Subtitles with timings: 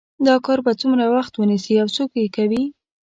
[0.25, 2.63] دا کار به څومره وخت ونیسي او څوک یې کوي